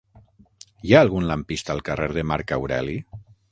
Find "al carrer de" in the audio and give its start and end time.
1.75-2.25